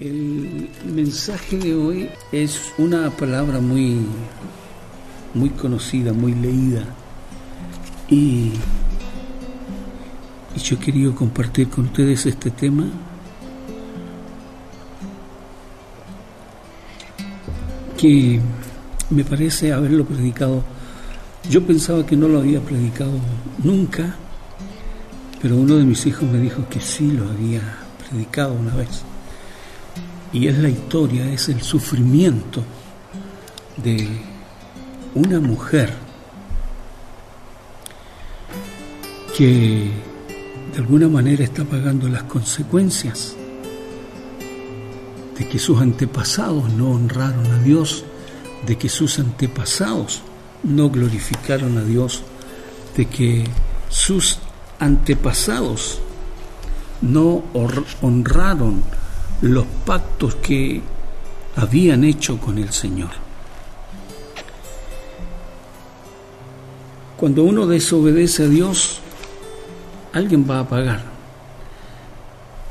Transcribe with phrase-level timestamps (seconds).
[0.00, 4.04] El mensaje de hoy es una palabra muy,
[5.34, 6.84] muy conocida, muy leída.
[8.08, 8.54] Y,
[10.56, 12.86] y yo querido compartir con ustedes este tema.
[17.96, 18.40] Que
[19.10, 20.64] me parece haberlo predicado.
[21.48, 23.12] Yo pensaba que no lo había predicado
[23.62, 24.16] nunca,
[25.40, 27.60] pero uno de mis hijos me dijo que sí lo había
[28.10, 29.04] predicado una vez
[30.34, 32.60] y es la historia, es el sufrimiento
[33.76, 34.08] de
[35.14, 35.94] una mujer
[39.38, 39.92] que
[40.72, 43.36] de alguna manera está pagando las consecuencias
[45.38, 48.04] de que sus antepasados no honraron a Dios,
[48.66, 50.22] de que sus antepasados
[50.64, 52.22] no glorificaron a Dios,
[52.96, 53.44] de que
[53.88, 54.40] sus
[54.80, 56.00] antepasados
[57.02, 57.44] no
[58.02, 58.82] honraron
[59.40, 60.80] los pactos que
[61.56, 63.10] habían hecho con el Señor.
[67.16, 69.00] Cuando uno desobedece a Dios,
[70.12, 71.02] alguien va a pagar.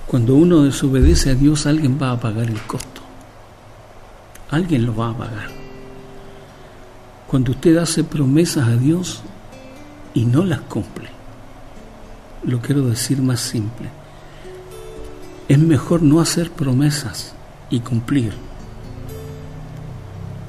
[0.08, 3.02] Cuando uno desobedece a Dios, alguien va a pagar el costo.
[4.52, 5.50] Alguien lo va a pagar.
[7.28, 9.24] Cuando usted hace promesas a Dios
[10.14, 11.10] y no las cumple,
[12.44, 14.03] lo quiero decir más simple
[15.48, 17.34] es mejor no hacer promesas
[17.70, 18.34] y cumplir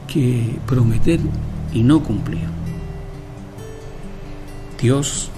[0.06, 1.18] que prometer
[1.72, 2.46] y no cumplir.
[4.80, 5.30] Dios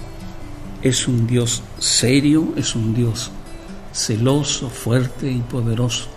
[0.81, 3.31] es un Dios serio, es un Dios
[3.93, 6.07] celoso, fuerte y poderoso.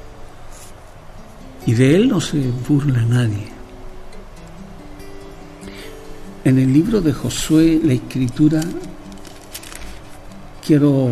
[1.67, 3.49] Y de Él no se burla nadie.
[6.45, 8.61] En el libro de Josué, la escritura,
[10.67, 11.11] quiero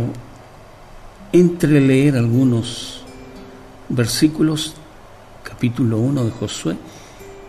[1.33, 3.03] entreleer algunos
[3.89, 4.75] versículos,
[5.43, 6.77] capítulo 1 de Josué.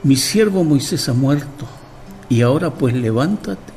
[0.04, 1.66] Mi siervo Moisés ha muerto,
[2.30, 3.74] y ahora pues levántate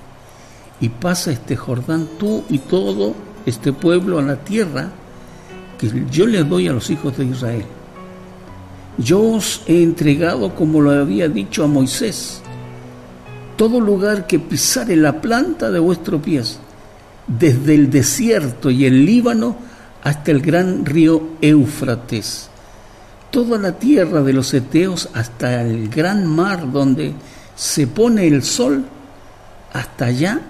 [0.81, 3.15] y pasa este Jordán tú y todo
[3.47, 4.91] este pueblo a la tierra
[5.79, 7.65] que yo le doy a los hijos de Israel.
[8.99, 12.43] Yo os he entregado, como lo había dicho a Moisés,
[13.57, 16.59] todo lugar que pisare la planta de vuestro pies,
[17.27, 19.57] desde el desierto y el Líbano
[20.03, 22.49] hasta el gran río Éufrates,
[23.31, 27.15] toda la tierra de los Eteos hasta el gran mar donde
[27.55, 28.85] se pone el sol,
[29.73, 30.41] hasta allá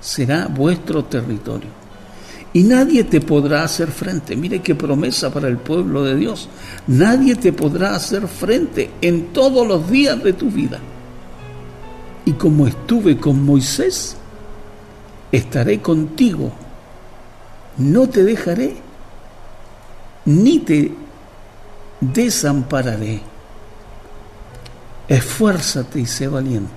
[0.00, 1.84] será vuestro territorio.
[2.52, 4.36] Y nadie te podrá hacer frente.
[4.36, 6.48] Mire qué promesa para el pueblo de Dios.
[6.86, 10.78] Nadie te podrá hacer frente en todos los días de tu vida.
[12.24, 14.16] Y como estuve con Moisés,
[15.32, 16.52] estaré contigo.
[17.78, 18.76] No te dejaré
[20.24, 20.92] ni te
[22.00, 23.20] desampararé.
[25.08, 26.72] Esfuérzate y sé valiente,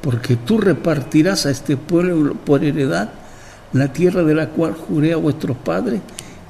[0.00, 3.10] porque tú repartirás a este pueblo por heredad
[3.72, 6.00] la tierra de la cual juré a vuestros padres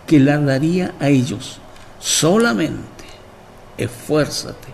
[0.06, 1.58] que la daría a ellos.
[2.00, 3.04] Solamente
[3.76, 4.68] esfuérzate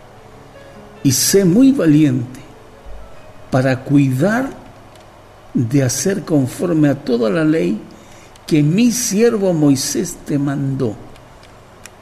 [1.02, 2.40] y sé muy valiente
[3.50, 4.50] para cuidar
[5.54, 7.80] de hacer conforme a toda la ley
[8.48, 10.96] que mi siervo Moisés te mandó,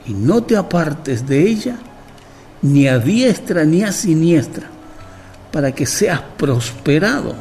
[0.06, 1.76] y no te apartes de ella,
[2.62, 4.70] ni a diestra ni a siniestra,
[5.50, 7.34] para que seas prosperado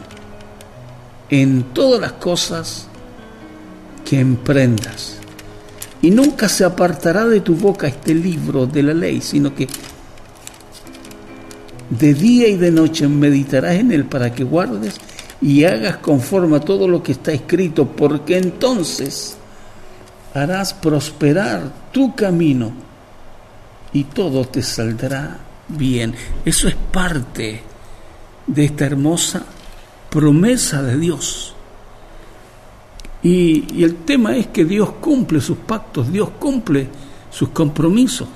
[1.29, 2.87] en todas las cosas
[4.03, 5.17] que emprendas.
[6.01, 9.67] Y nunca se apartará de tu boca este libro de la ley, sino que
[11.91, 14.95] de día y de noche meditarás en él para que guardes
[15.45, 19.37] y hagas conforme a todo lo que está escrito, porque entonces
[20.33, 22.73] harás prosperar tu camino
[23.93, 26.15] y todo te saldrá bien.
[26.43, 27.61] Eso es parte
[28.47, 29.45] de esta hermosa
[30.09, 31.53] promesa de Dios.
[33.21, 36.87] Y, y, el tema es que Dios cumple sus pactos, Dios cumple
[37.29, 38.27] sus compromisos.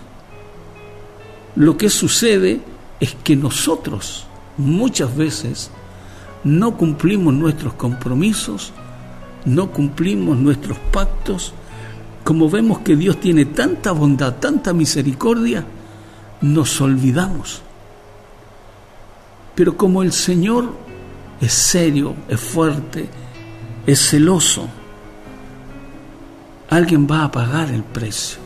[1.55, 2.59] Lo que sucede
[2.99, 5.71] es que nosotros muchas veces
[6.43, 8.71] no cumplimos nuestros compromisos,
[9.45, 11.53] no cumplimos nuestros pactos,
[12.23, 15.65] como vemos que Dios tiene tanta bondad, tanta misericordia,
[16.41, 17.61] nos olvidamos.
[19.55, 20.73] Pero como el Señor
[21.41, 23.09] es serio, es fuerte,
[23.85, 24.67] es celoso,
[26.69, 28.39] alguien va a pagar el precio.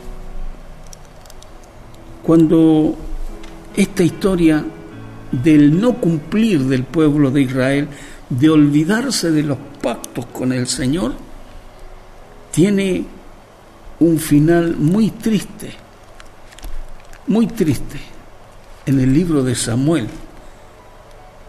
[2.22, 2.96] Cuando
[3.76, 4.64] esta historia
[5.42, 7.88] del no cumplir del pueblo de Israel,
[8.28, 11.14] de olvidarse de los pactos con el Señor,
[12.50, 13.04] tiene
[14.00, 15.72] un final muy triste,
[17.26, 17.98] muy triste
[18.86, 20.08] en el libro de Samuel,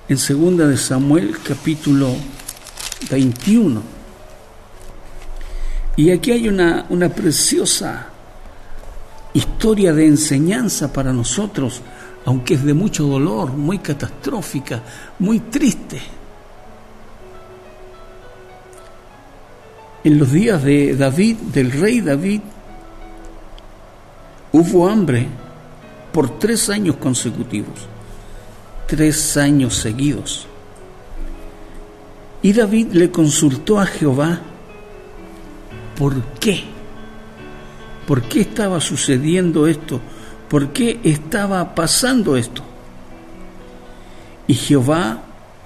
[0.08, 2.16] en segunda de Samuel capítulo
[3.10, 3.82] 21.
[5.98, 8.10] Y aquí hay una, una preciosa
[9.34, 11.82] historia de enseñanza para nosotros,
[12.26, 14.82] aunque es de mucho dolor, muy catastrófica,
[15.20, 16.02] muy triste.
[20.04, 22.42] En los días de David, del rey David,
[24.52, 25.28] hubo hambre
[26.12, 27.88] por tres años consecutivos,
[28.88, 30.48] tres años seguidos.
[32.42, 34.40] Y David le consultó a Jehová,
[35.98, 36.64] ¿por qué?
[38.08, 40.00] ¿Por qué estaba sucediendo esto?
[40.50, 42.62] ¿Por qué estaba pasando esto?
[44.48, 45.20] Y Jehová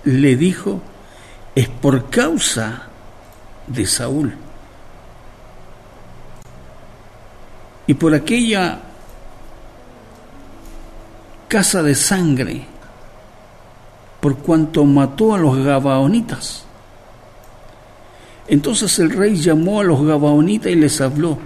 [0.05, 0.81] le dijo,
[1.53, 2.83] es por causa
[3.67, 4.33] de Saúl.
[7.87, 8.79] Y por aquella
[11.47, 12.65] casa de sangre,
[14.21, 16.63] por cuanto mató a los Gabaonitas.
[18.47, 21.37] Entonces el rey llamó a los Gabaonitas y les habló.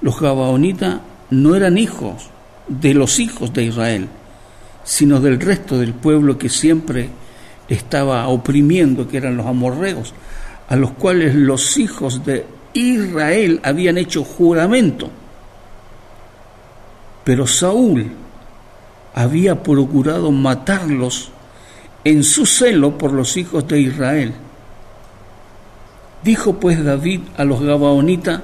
[0.00, 0.98] Los Gabaonitas
[1.30, 2.30] no eran hijos
[2.68, 4.08] de los hijos de Israel,
[4.84, 7.08] sino del resto del pueblo que siempre
[7.68, 10.14] estaba oprimiendo, que eran los amorreos,
[10.68, 15.10] a los cuales los hijos de Israel habían hecho juramento.
[17.24, 18.10] Pero Saúl
[19.14, 21.30] había procurado matarlos
[22.04, 24.34] en su celo por los hijos de Israel.
[26.22, 28.40] Dijo pues David a los Gabaonitas,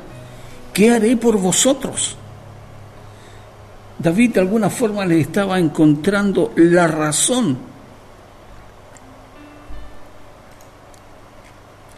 [0.72, 2.16] ¿qué haré por vosotros?
[4.00, 7.58] David de alguna forma le estaba encontrando la razón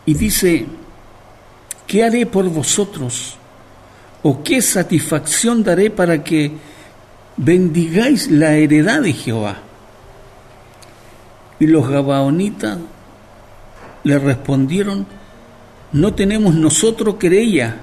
[0.04, 0.66] y dice,
[1.86, 3.36] ¿qué haré por vosotros?
[4.24, 6.50] ¿O qué satisfacción daré para que
[7.36, 9.58] bendigáis la heredad de Jehová?
[11.60, 12.78] Y los Gabaonitas
[14.02, 15.06] le respondieron,
[15.92, 17.76] no tenemos nosotros querella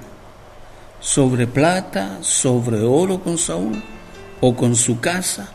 [1.00, 3.82] sobre plata, sobre oro con Saúl
[4.42, 5.52] o con su casa,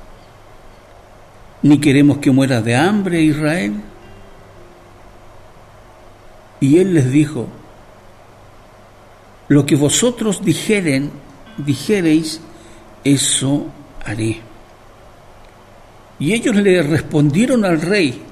[1.62, 3.74] ni queremos que muera de hambre Israel
[6.60, 7.46] y él les dijo,
[9.48, 11.10] lo que vosotros dijeren,
[11.58, 12.40] dijereis,
[13.04, 13.66] eso
[14.02, 14.40] haré.
[16.18, 18.22] Y ellos le respondieron al rey,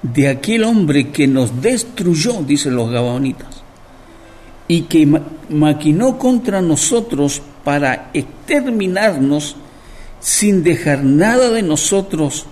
[0.00, 3.61] de aquel hombre que nos destruyó, dicen los gabaonitas,
[4.72, 5.06] y que
[5.50, 9.54] maquinó contra nosotros para exterminarnos
[10.18, 12.46] sin dejar nada de nosotros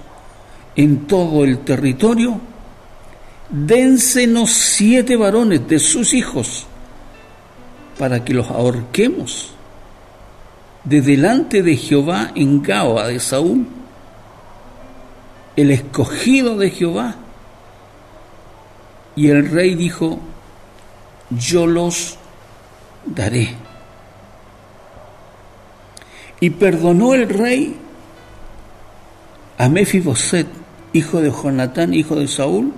[0.77, 2.39] en todo el territorio,
[3.49, 6.67] dénsenos siete varones de sus hijos
[7.99, 9.53] para que los ahorquemos
[10.85, 13.67] de delante de Jehová en Gaba de Saúl,
[15.57, 17.15] el escogido de Jehová.
[19.17, 20.21] Y el rey dijo,
[21.31, 22.17] yo los
[23.07, 23.55] daré.
[26.41, 27.77] Y perdonó el rey
[29.59, 30.47] a Mefiboset,
[30.93, 32.73] hijo de Jonatán, hijo de Saúl,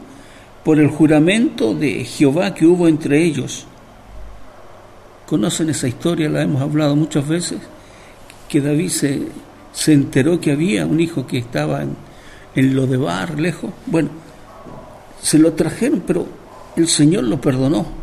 [0.65, 3.67] por el juramento de Jehová que hubo entre ellos.
[5.27, 6.29] ¿Conocen esa historia?
[6.29, 7.61] La hemos hablado muchas veces,
[8.49, 9.23] que David se,
[9.73, 11.97] se enteró que había un hijo que estaba en,
[12.55, 13.71] en lo de Bar, lejos.
[13.87, 14.11] Bueno,
[15.21, 16.27] se lo trajeron, pero
[16.77, 18.02] el Señor lo perdonó.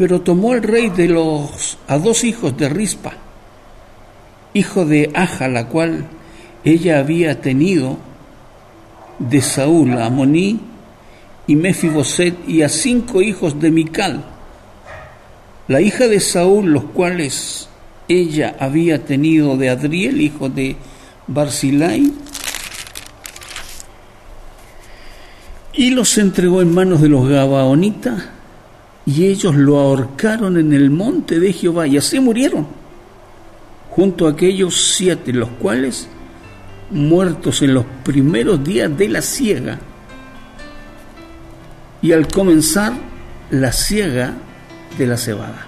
[0.00, 3.12] Pero tomó el rey de los a dos hijos de Rispa,
[4.54, 6.06] hijo de Aja, la cual
[6.64, 7.98] ella había tenido
[9.18, 10.58] de Saúl, a Amoní
[11.46, 14.24] y Mefiboset, y a cinco hijos de Mical,
[15.68, 17.68] la hija de Saúl, los cuales
[18.08, 20.76] ella había tenido de Adriel, hijo de
[21.26, 22.10] Barzilai,
[25.74, 28.39] y los entregó en manos de los Gabaonitas,
[29.10, 32.64] y ellos lo ahorcaron en el monte de Jehová, y así murieron,
[33.90, 36.06] junto a aquellos siete, los cuales
[36.92, 39.80] muertos en los primeros días de la siega
[42.02, 42.92] y al comenzar
[43.50, 44.34] la siega
[44.96, 45.66] de la cebada.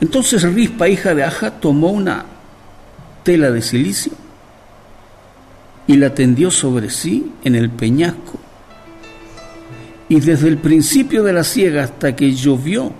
[0.00, 2.24] Entonces Rispa, hija de Aja, tomó una
[3.24, 4.12] tela de silicio
[5.88, 8.43] y la tendió sobre sí en el peñasco.
[10.08, 12.92] Y desde el principio de la siega hasta que llovió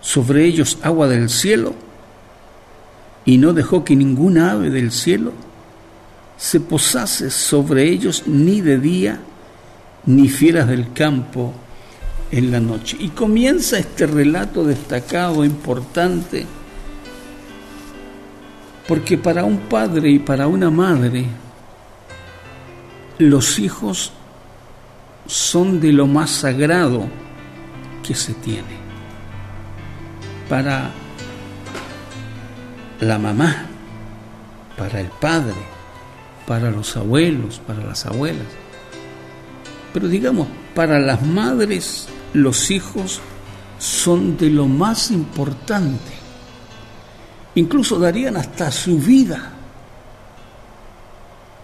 [0.00, 1.74] sobre ellos agua del cielo,
[3.24, 5.32] y no dejó que ninguna ave del cielo
[6.38, 9.20] se posase sobre ellos ni de día,
[10.06, 11.52] ni fieras del campo
[12.30, 12.96] en la noche.
[13.00, 16.46] Y comienza este relato destacado, importante,
[18.86, 21.26] porque para un padre y para una madre,
[23.18, 24.12] los hijos
[25.28, 27.06] son de lo más sagrado
[28.02, 28.88] que se tiene.
[30.48, 30.90] Para
[33.00, 33.66] la mamá,
[34.76, 35.54] para el padre,
[36.46, 38.46] para los abuelos, para las abuelas.
[39.92, 43.20] Pero digamos, para las madres los hijos
[43.78, 46.12] son de lo más importante.
[47.54, 49.52] Incluso darían hasta su vida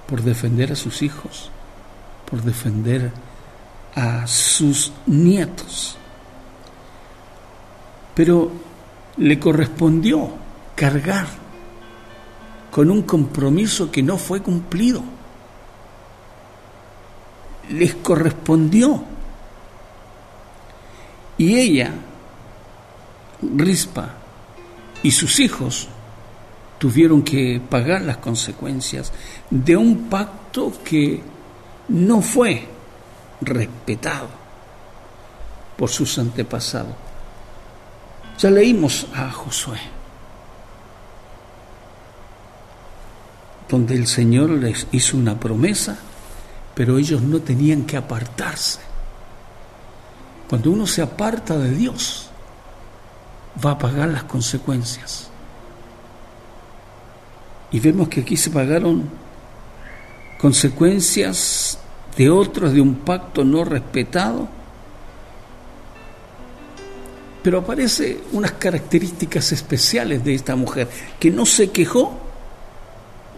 [0.06, 1.50] por defender a sus hijos,
[2.30, 3.10] por defender
[3.94, 5.96] a sus nietos.
[8.14, 8.50] Pero
[9.16, 10.30] le correspondió
[10.74, 11.26] cargar
[12.70, 15.02] con un compromiso que no fue cumplido.
[17.70, 19.04] Les correspondió.
[21.38, 21.92] Y ella,
[23.56, 24.14] Rispa,
[25.02, 25.88] y sus hijos
[26.78, 29.12] tuvieron que pagar las consecuencias
[29.50, 31.20] de un pacto que
[31.88, 32.73] no fue
[33.44, 34.28] respetado
[35.76, 36.94] por sus antepasados.
[38.38, 39.78] Ya leímos a Josué,
[43.68, 45.96] donde el Señor les hizo una promesa,
[46.74, 48.80] pero ellos no tenían que apartarse.
[50.48, 52.28] Cuando uno se aparta de Dios,
[53.64, 55.30] va a pagar las consecuencias.
[57.70, 59.08] Y vemos que aquí se pagaron
[60.38, 61.78] consecuencias
[62.16, 64.48] de otros, de un pacto no respetado.
[67.42, 72.18] Pero aparece unas características especiales de esta mujer, que no se quejó,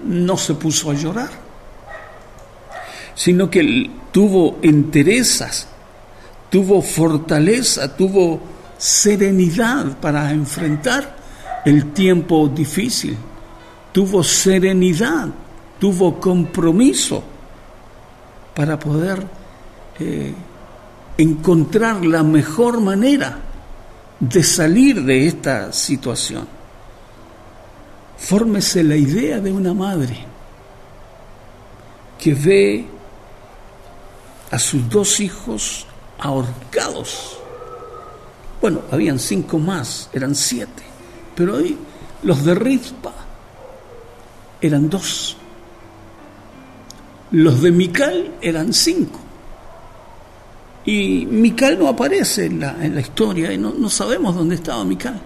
[0.05, 1.31] no se puso a llorar,
[3.15, 5.67] sino que tuvo enterezas,
[6.51, 8.41] tuvo fortaleza, tuvo
[8.79, 11.17] serenidad para enfrentar
[11.65, 13.17] el tiempo difícil,
[13.91, 15.29] tuvo serenidad,
[15.81, 17.25] tuvo compromiso
[18.57, 19.23] para poder
[20.01, 20.33] eh,
[21.19, 23.39] encontrar la mejor manera
[24.19, 26.49] de salir de esta situación.
[28.17, 30.25] Fórmese la idea de una madre
[32.19, 32.87] que ve
[34.51, 35.87] a sus dos hijos
[36.19, 37.39] ahorcados.
[38.63, 40.83] Bueno, habían cinco más, eran siete,
[41.35, 41.77] pero hoy
[42.23, 43.13] los de Rizpa
[44.63, 45.37] eran dos.
[47.37, 49.21] Los de Mical eran cinco.
[50.87, 54.83] Y Mical no aparece en la, en la historia y no, no sabemos dónde estaba
[54.87, 55.21] Mical.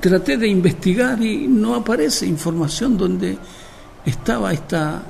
[0.00, 3.38] Traté de investigar y no aparece información donde
[4.04, 5.02] estaba esta,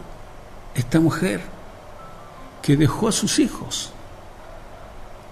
[0.72, 1.40] esta mujer
[2.62, 3.90] que dejó a sus hijos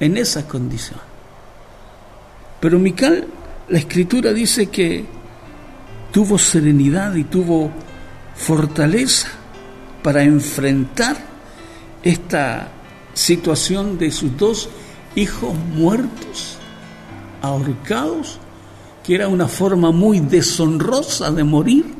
[0.01, 0.99] en esa condición.
[2.59, 3.29] Pero Mical,
[3.69, 5.07] la escritura dice que
[6.11, 7.71] tuvo serenidad y tuvo
[8.35, 9.29] fortaleza
[10.03, 11.17] para enfrentar
[12.03, 12.69] esta
[13.15, 14.69] situación de sus dos
[15.15, 16.59] hijos muertos,
[17.41, 18.39] ahorcados,
[19.03, 21.95] que era una forma muy deshonrosa de morir.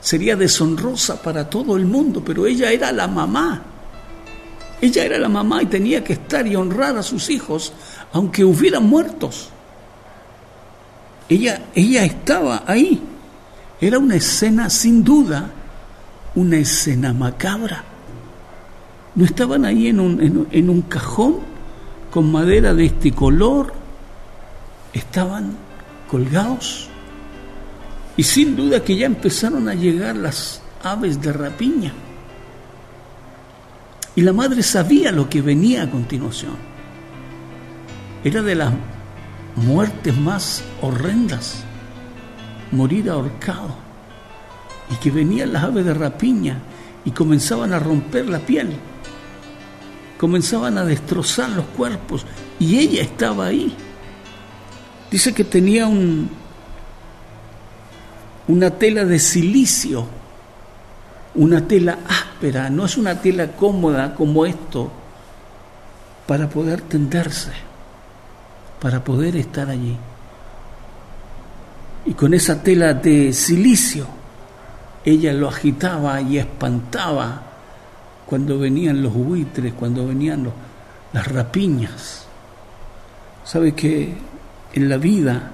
[0.00, 3.62] Sería deshonrosa para todo el mundo, pero ella era la mamá.
[4.80, 7.72] Ella era la mamá y tenía que estar y honrar a sus hijos,
[8.12, 9.50] aunque hubieran muertos.
[11.28, 13.00] Ella, ella estaba ahí.
[13.80, 15.50] Era una escena sin duda,
[16.34, 17.82] una escena macabra.
[19.14, 21.38] No estaban ahí en un, en, un cajón
[22.10, 23.72] con madera de este color,
[24.92, 25.56] estaban
[26.10, 26.88] colgados.
[28.16, 31.92] Y sin duda que ya empezaron a llegar las aves de rapiña.
[34.14, 36.56] Y la madre sabía lo que venía a continuación.
[38.22, 38.72] Era de las
[39.56, 41.64] muertes más horrendas
[42.72, 43.74] morir ahorcado
[44.90, 46.58] y que venían las aves de rapiña
[47.04, 48.76] y comenzaban a romper la piel,
[50.18, 52.26] comenzaban a destrozar los cuerpos
[52.58, 53.74] y ella estaba ahí.
[55.10, 56.30] Dice que tenía un,
[58.48, 60.06] una tela de silicio,
[61.34, 64.90] una tela áspera, no es una tela cómoda como esto,
[66.26, 67.50] para poder tenderse,
[68.80, 69.96] para poder estar allí
[72.06, 74.06] y con esa tela de silicio
[75.04, 77.42] ella lo agitaba y espantaba
[78.26, 80.50] cuando venían los buitres, cuando venían
[81.12, 82.26] las rapiñas.
[83.44, 84.14] Sabe que
[84.72, 85.50] en la vida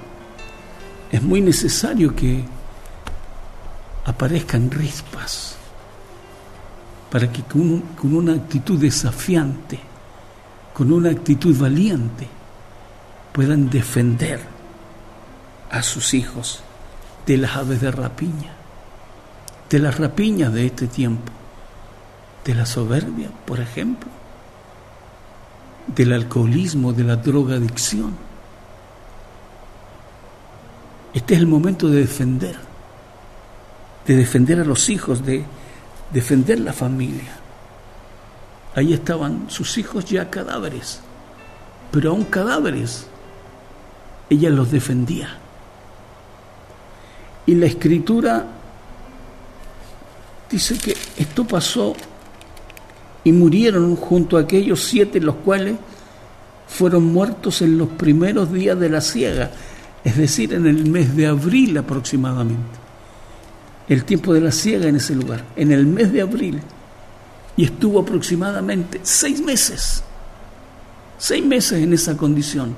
[1.10, 2.44] es muy necesario que
[4.04, 5.56] aparezcan rispas,
[7.10, 9.78] para que con, con una actitud desafiante,
[10.74, 12.28] con una actitud valiente,
[13.32, 14.55] puedan defender
[15.70, 16.60] a sus hijos
[17.26, 18.52] de las aves de rapiña,
[19.68, 21.32] de las rapiñas de este tiempo,
[22.44, 24.08] de la soberbia, por ejemplo,
[25.88, 28.16] del alcoholismo, de la drogadicción.
[31.12, 32.56] Este es el momento de defender,
[34.06, 35.44] de defender a los hijos, de
[36.12, 37.40] defender la familia.
[38.76, 41.00] Ahí estaban sus hijos ya cadáveres,
[41.90, 43.06] pero aún cadáveres,
[44.28, 45.38] ella los defendía.
[47.46, 48.44] Y la escritura
[50.50, 51.94] dice que esto pasó
[53.24, 55.76] y murieron junto a aquellos siete los cuales
[56.68, 59.50] fueron muertos en los primeros días de la siega,
[60.04, 62.78] es decir, en el mes de abril aproximadamente.
[63.88, 66.60] El tiempo de la siega en ese lugar, en el mes de abril.
[67.56, 70.02] Y estuvo aproximadamente seis meses,
[71.18, 72.74] seis meses en esa condición,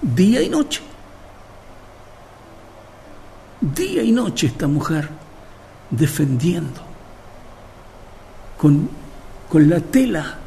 [0.00, 0.80] día y noche.
[3.62, 5.08] Día y noche esta mujer
[5.90, 6.80] defendiendo
[8.58, 9.02] con
[9.52, 10.38] con la tela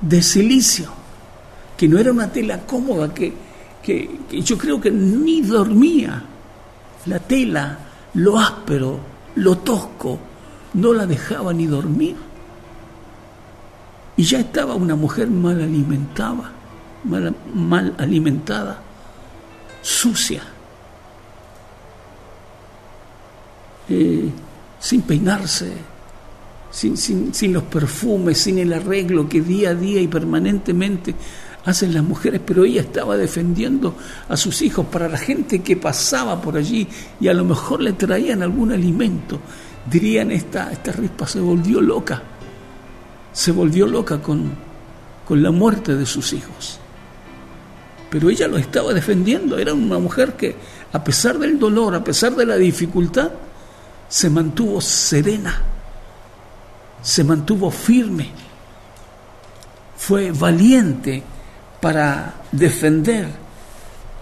[0.00, 0.88] de silicio,
[1.76, 3.32] que no era una tela cómoda, que,
[4.32, 6.20] yo creo que ni dormía.
[7.06, 7.78] La tela,
[8.14, 8.98] lo áspero,
[9.36, 10.18] lo tosco,
[10.74, 12.16] no la dejaba ni dormir.
[14.16, 16.50] Y ya estaba una mujer mal alimentada,
[17.04, 18.80] mal, alimentada,
[19.80, 20.42] sucia,
[23.90, 24.30] eh,
[24.78, 25.72] sin peinarse,
[26.70, 31.14] sin, los perfumes, sin el arreglo que día a día y permanentemente
[31.64, 33.96] hacen las mujeres, pero ella estaba defendiendo
[34.28, 36.86] a sus hijos para la gente que pasaba por allí
[37.20, 39.40] y a lo mejor le traían algún alimento.
[39.90, 42.22] Dirían, esta, esta rispa se volvió loca,
[43.32, 44.52] se volvió loca con,
[45.26, 46.78] con la muerte de sus hijos.
[48.08, 50.56] Pero ella lo estaba defendiendo, era una mujer que
[50.92, 53.30] a pesar del dolor, a pesar de la dificultad,
[54.10, 55.70] se mantuvo serena
[57.02, 58.30] se mantuvo firme,
[59.96, 61.22] fue valiente
[61.80, 63.28] para defender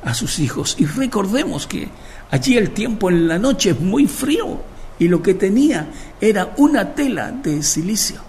[0.05, 0.77] a sus hijos.
[0.79, 1.89] Y recordemos que
[2.31, 4.61] allí el tiempo en la noche es muy frío
[4.99, 5.89] y lo que tenía
[6.21, 8.21] era una tela de silicio.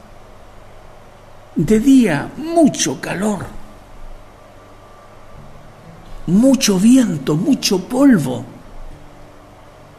[1.56, 3.45] De día mucho calor,
[6.28, 8.45] mucho viento, mucho polvo.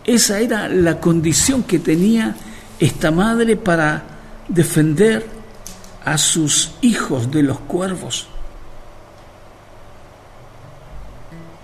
[0.05, 2.35] Esa era la condición que tenía
[2.79, 4.03] esta madre para
[4.49, 5.27] defender
[6.05, 8.27] a sus hijos de los cuervos.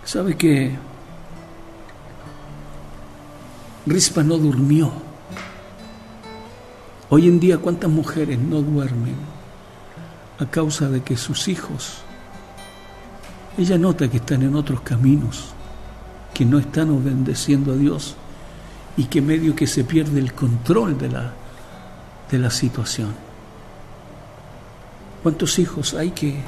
[0.04, 0.76] ¿Sabe que
[3.86, 4.92] Rispa no durmió?
[7.08, 9.16] Hoy en día cuántas mujeres no duermen
[10.38, 11.98] a causa de que sus hijos,
[13.56, 15.46] ella nota que están en otros caminos,
[16.34, 18.16] que no están obedeciendo a Dios
[18.96, 21.32] y que medio que se pierde el control de la
[22.30, 23.14] de la situación.
[25.22, 26.40] ¿Cuántos hijos hay que,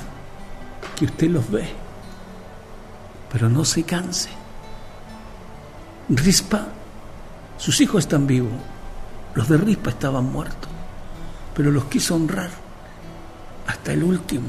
[0.96, 1.68] que usted los ve?
[3.32, 4.30] Pero no se canse.
[6.08, 6.68] Rispa,
[7.58, 8.52] sus hijos están vivos,
[9.34, 10.70] los de Rispa estaban muertos,
[11.54, 12.50] pero los quiso honrar
[13.66, 14.48] hasta el último.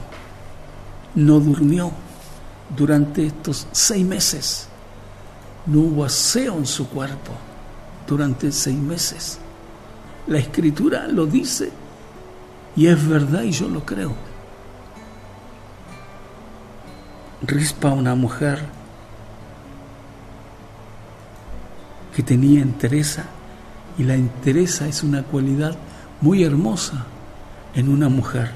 [1.16, 1.92] No durmió
[2.76, 4.68] durante estos seis meses.
[5.66, 7.34] No hubo aseo en su cuerpo
[8.10, 9.38] durante seis meses.
[10.28, 11.72] La escritura lo dice
[12.76, 14.14] y es verdad y yo lo creo.
[17.44, 18.60] Rispa una mujer
[22.16, 23.26] que tenía entereza
[23.98, 25.78] y la entereza es una cualidad
[26.22, 27.06] muy hermosa
[27.76, 28.50] en una mujer.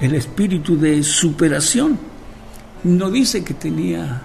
[0.00, 1.98] El espíritu de superación
[2.84, 4.22] no dice que tenía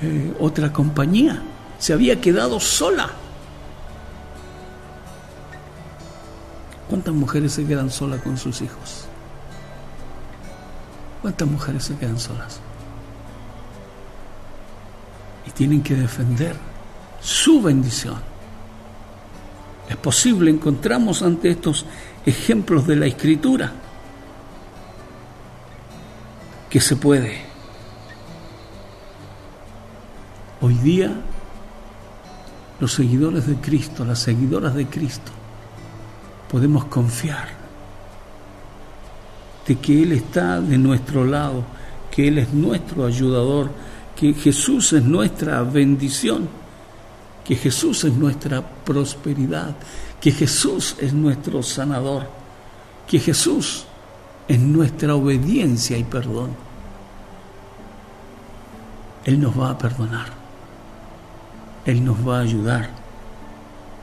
[0.00, 1.42] eh, otra compañía,
[1.78, 3.23] se había quedado sola.
[6.94, 9.06] ¿Cuántas mujeres se quedan solas con sus hijos?
[11.22, 12.60] ¿Cuántas mujeres se quedan solas?
[15.44, 16.54] Y tienen que defender
[17.20, 18.14] su bendición.
[19.88, 21.84] Es posible, encontramos ante estos
[22.24, 23.72] ejemplos de la escritura
[26.70, 27.40] que se puede.
[30.60, 31.12] Hoy día
[32.78, 35.32] los seguidores de Cristo, las seguidoras de Cristo,
[36.54, 37.48] podemos confiar
[39.66, 41.64] de que Él está de nuestro lado,
[42.12, 43.72] que Él es nuestro ayudador,
[44.14, 46.48] que Jesús es nuestra bendición,
[47.44, 49.74] que Jesús es nuestra prosperidad,
[50.20, 52.28] que Jesús es nuestro sanador,
[53.08, 53.86] que Jesús,
[54.46, 56.50] en nuestra obediencia y perdón,
[59.24, 60.28] Él nos va a perdonar,
[61.84, 62.90] Él nos va a ayudar,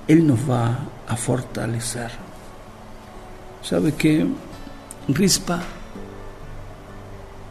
[0.05, 2.30] Él nos va a fortalecer.
[3.61, 4.27] ¿Sabe qué?
[5.07, 5.61] Rispa,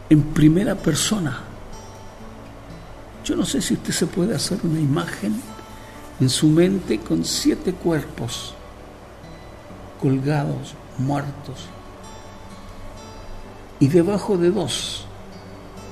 [0.09, 1.39] en primera persona,
[3.23, 5.41] yo no sé si usted se puede hacer una imagen
[6.19, 8.53] en su mente con siete cuerpos
[10.01, 11.67] colgados, muertos,
[13.79, 15.05] y debajo de dos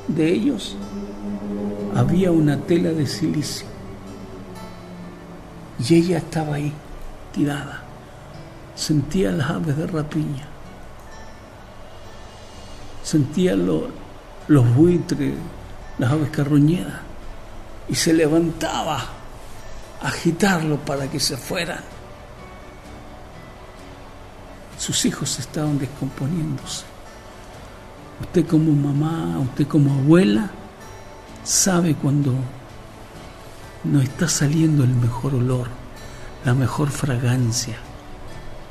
[0.08, 0.75] de ellos
[1.95, 3.67] había una tela de silicio.
[5.88, 6.73] Y ella estaba ahí,
[7.32, 7.88] tirada.
[8.80, 10.48] Sentía las aves de rapiña.
[13.04, 15.34] Sentía los buitres,
[15.98, 17.02] las aves carroñeras.
[17.89, 19.04] Y se levantaba
[20.02, 21.82] a agitarlo para que se fueran.
[24.78, 26.86] Sus hijos estaban descomponiéndose.
[28.22, 30.52] Usted como mamá, usted como abuela,
[31.44, 32.34] sabe cuando
[33.84, 35.68] no está saliendo el mejor olor,
[36.46, 37.76] la mejor fragancia,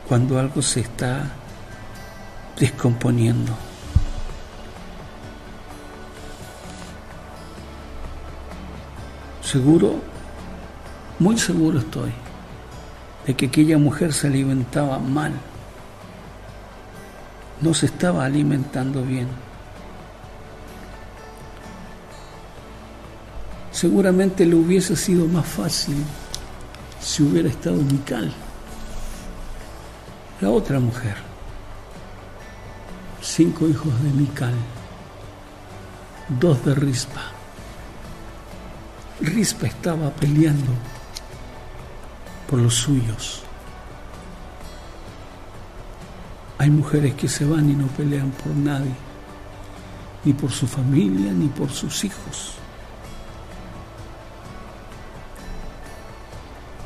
[0.08, 1.30] cuando algo se está
[2.58, 3.52] descomponiendo.
[9.42, 10.00] Seguro,
[11.18, 12.12] muy seguro estoy,
[13.26, 15.32] de que aquella mujer se alimentaba mal
[17.60, 19.28] no se estaba alimentando bien.
[23.72, 25.96] Seguramente le hubiese sido más fácil
[27.00, 28.32] si hubiera estado Mical,
[30.40, 31.16] la otra mujer.
[33.20, 34.54] Cinco hijos de Mical,
[36.28, 37.22] dos de Rispa.
[39.20, 40.72] Rispa estaba peleando
[42.48, 43.42] por los suyos.
[46.58, 48.94] Hay mujeres que se van y no pelean por nadie,
[50.24, 52.54] ni por su familia, ni por sus hijos.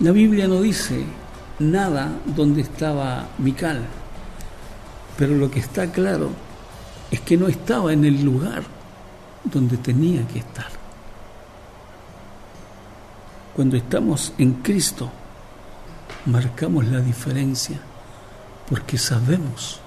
[0.00, 1.04] La Biblia no dice
[1.70, 3.80] nada donde estaba Mical,
[5.16, 6.30] pero lo que está claro
[7.10, 8.62] es que no estaba en el lugar
[9.44, 10.68] donde tenía que estar.
[13.54, 15.10] Cuando estamos en Cristo,
[16.26, 17.78] marcamos la diferencia
[18.68, 19.80] porque sabemos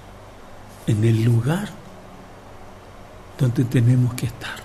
[0.85, 1.69] en el lugar
[3.39, 4.59] donde tenemos que estar.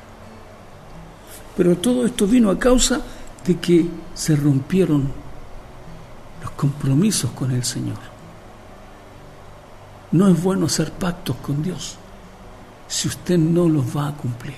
[1.57, 3.01] Pero todo esto vino a causa
[3.47, 5.11] de que se rompieron
[6.41, 7.99] los compromisos con el Señor.
[10.13, 11.97] No es bueno hacer pactos con Dios
[12.89, 14.57] si usted no los va a cumplir.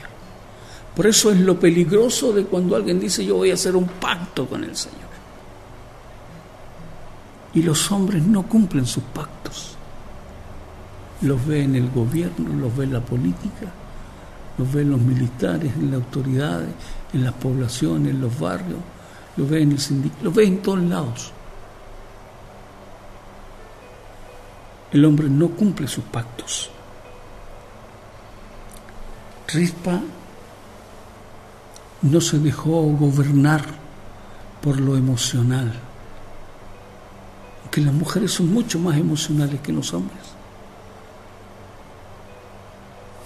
[0.96, 4.46] Por eso es lo peligroso de cuando alguien dice yo voy a hacer un pacto
[4.46, 5.00] con el Señor.
[7.54, 9.76] Y los hombres no cumplen sus pactos.
[11.20, 13.70] Los ve en el gobierno, los ve en la política,
[14.56, 16.70] los ve en los militares, en las autoridades,
[17.12, 18.80] en las poblaciones, en los barrios,
[19.36, 21.32] los ve en el sindicato, los ve en todos lados.
[24.92, 26.70] El hombre no cumple sus pactos.
[29.48, 30.00] Rispa
[32.02, 33.64] no se dejó gobernar
[34.60, 35.72] por lo emocional
[37.72, 40.20] que las mujeres son mucho más emocionales que los hombres.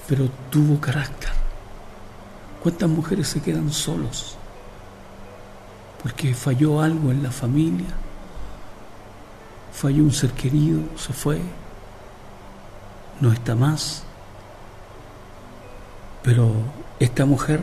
[0.06, 1.30] Pero tuvo carácter.
[2.62, 4.36] ¿Cuántas mujeres se quedan solos?
[6.00, 7.88] Porque falló algo en la familia,
[9.76, 11.38] falló un ser querido, se fue,
[13.20, 14.04] no está más.
[16.22, 16.50] Pero
[16.98, 17.62] esta mujer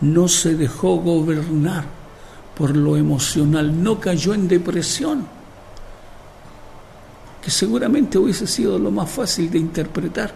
[0.00, 1.84] no se dejó gobernar
[2.56, 5.26] por lo emocional, no cayó en depresión
[7.42, 10.32] que seguramente hubiese sido lo más fácil de interpretar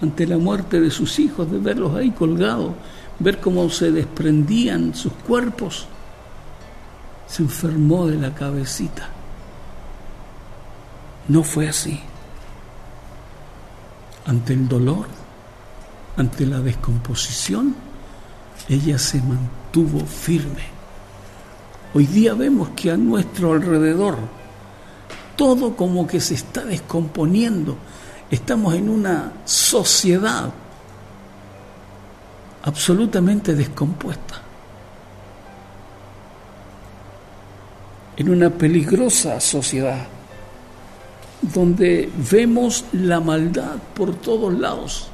[0.00, 2.72] ante la muerte de sus hijos, de verlos ahí colgados,
[3.20, 5.86] ver cómo se desprendían sus cuerpos,
[7.28, 9.15] se enfermó de la cabecita.
[11.28, 12.00] No fue así.
[14.26, 15.06] Ante el dolor,
[16.16, 17.74] ante la descomposición,
[18.68, 20.62] ella se mantuvo firme.
[21.94, 24.16] Hoy día vemos que a nuestro alrededor,
[25.36, 27.76] todo como que se está descomponiendo.
[28.30, 30.52] Estamos en una sociedad
[32.62, 34.42] absolutamente descompuesta,
[38.16, 40.15] en una peligrosa sociedad
[41.42, 45.08] donde vemos la maldad por todos lados,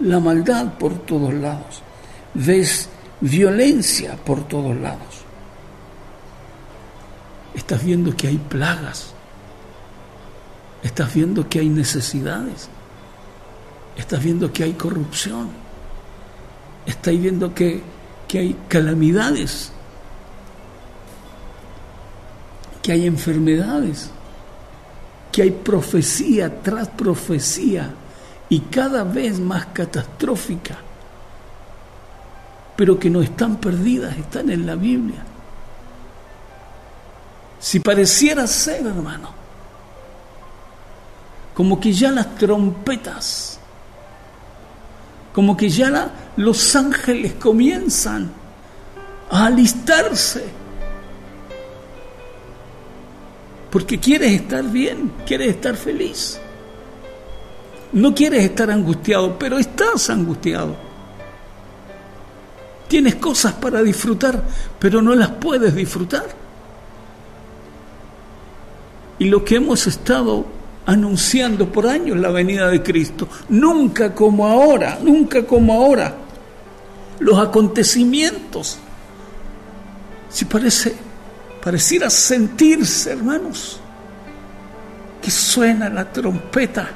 [0.00, 1.82] la maldad por todos lados,
[2.34, 2.88] ves
[3.20, 5.30] violencia por todos lados
[7.70, 9.12] estás viendo que hay plagas.
[10.82, 12.68] Estás viendo que hay necesidades.
[13.96, 15.50] Estás viendo que hay corrupción.
[16.84, 17.80] Estás viendo que,
[18.26, 19.70] que hay calamidades.
[22.82, 24.10] Que hay enfermedades.
[25.30, 27.90] Que hay profecía tras profecía
[28.48, 30.78] y cada vez más catastrófica.
[32.76, 35.22] Pero que no están perdidas, están en la Biblia.
[37.58, 39.30] Si pareciera ser, hermano,
[41.54, 43.60] como que ya las trompetas
[45.32, 48.30] como que ya los ángeles comienzan
[49.30, 50.59] a alistarse.
[53.70, 56.40] Porque quieres estar bien, quieres estar feliz.
[57.92, 60.76] No quieres estar angustiado, pero estás angustiado.
[62.88, 64.42] Tienes cosas para disfrutar,
[64.78, 66.26] pero no las puedes disfrutar.
[69.18, 70.46] Y lo que hemos estado
[70.86, 73.28] anunciando por años la venida de Cristo.
[73.48, 76.14] Nunca como ahora, nunca como ahora.
[77.20, 78.78] Los acontecimientos,
[80.30, 80.96] si parece,
[81.62, 83.80] pareciera sentirse, hermanos,
[85.22, 86.88] que suena la trompeta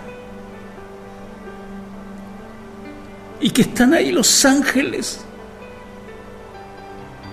[3.40, 5.20] y que están ahí los ángeles,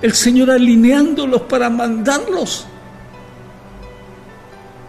[0.02, 2.68] el Señor alineándolos para mandarlos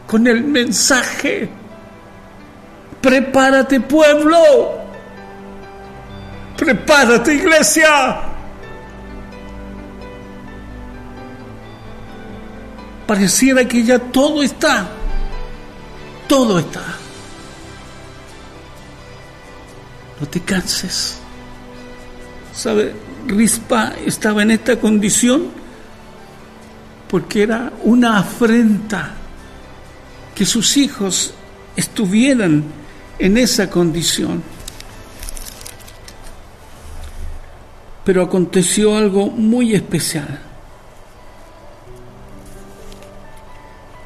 [0.06, 1.48] con el mensaje.
[3.00, 4.38] Prepárate pueblo.
[6.56, 8.31] Prepárate iglesia.
[13.12, 14.88] Pareciera que ya todo está.
[16.26, 16.82] Todo está.
[20.18, 21.18] No te canses.
[22.54, 22.94] ¿Sabe?
[23.26, 25.48] Rispa estaba en esta condición
[27.10, 29.12] porque era una afrenta
[30.34, 31.34] que sus hijos
[31.76, 32.64] estuvieran
[33.18, 34.42] en esa condición.
[38.06, 40.51] Pero aconteció algo muy especial.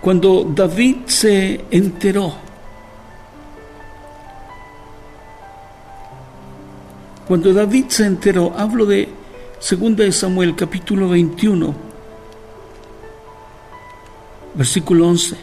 [0.06, 2.32] Cuando David se enteró,
[7.26, 9.08] cuando David se enteró, hablo de
[9.68, 11.74] 2 de Samuel capítulo 21,
[14.54, 15.36] versículo 11.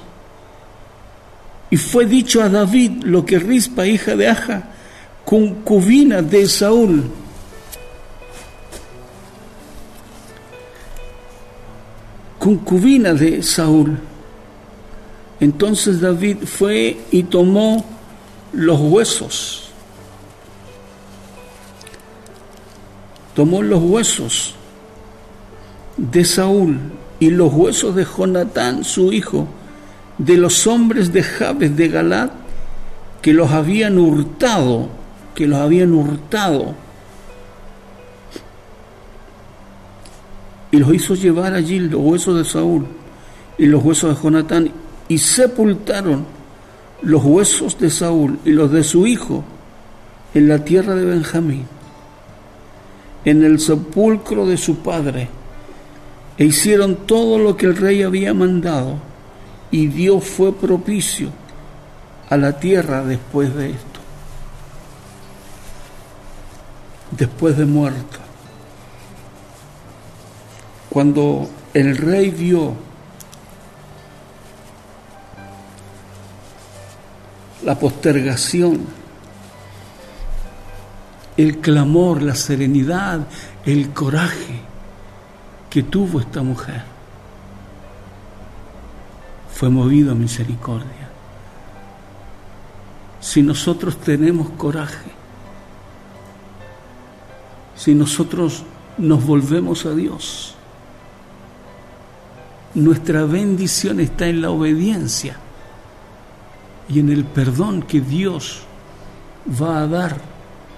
[1.69, 4.69] Y fue dicho a David lo que Rispa, hija de Aja,
[5.25, 7.03] concubina de Saúl,
[12.39, 14.12] concubina de Saúl.
[15.43, 17.83] Entonces David fue y tomó
[18.53, 19.71] los huesos,
[23.35, 24.55] tomó los huesos
[25.97, 26.79] de Saúl
[27.19, 29.45] y los huesos de Jonatán, su hijo,
[30.17, 32.29] de los hombres de Jabes de Galad
[33.21, 34.87] que los habían hurtado,
[35.35, 36.73] que los habían hurtado.
[40.71, 42.87] Y los hizo llevar allí los huesos de Saúl
[43.57, 46.25] y los huesos de Jonatán y sepultaron
[47.01, 49.43] los huesos de Saúl y los de su hijo
[50.33, 51.65] en la tierra de Benjamín,
[53.25, 55.27] en el sepulcro de su padre,
[56.37, 58.95] e hicieron todo lo que el rey había mandado
[59.69, 61.29] y Dios fue propicio
[62.29, 63.99] a la tierra después de esto,
[67.11, 68.19] después de muerto.
[70.89, 72.73] Cuando el rey vio
[77.65, 78.81] la postergación,
[81.37, 83.25] el clamor, la serenidad,
[83.65, 84.61] el coraje
[85.69, 86.83] que tuvo esta mujer,
[89.51, 91.09] fue movido a misericordia.
[93.19, 95.11] Si nosotros tenemos coraje,
[97.75, 98.63] si nosotros
[98.97, 100.55] nos volvemos a Dios,
[102.75, 105.37] nuestra bendición está en la obediencia
[106.89, 108.63] y en el perdón que Dios
[109.61, 110.17] va a dar